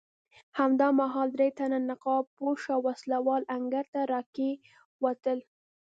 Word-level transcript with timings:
همدا 0.59 0.87
مهال 0.99 1.27
درې 1.35 1.49
تنه 1.59 1.79
نقاب 1.89 2.23
پوشه 2.37 2.75
وسله 2.85 3.17
وال 3.25 3.43
انګړ 3.55 3.85
ته 3.93 3.99
راکېوتل. 4.13 5.39